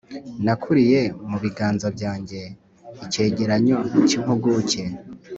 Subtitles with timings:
[0.45, 2.39] Nakiriye mu biganza byanjye
[3.03, 3.77] icyegeranyo
[4.07, 4.81] cy'impuguke